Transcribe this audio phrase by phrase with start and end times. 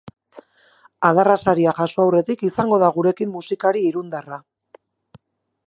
[1.09, 4.41] Adarra saria jaso aurretik izango da gurekin musikari irundarra.